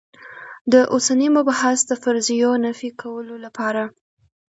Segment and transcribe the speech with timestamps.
[0.71, 3.83] د اوسني مبحث د فرضیو نفي کولو لپاره.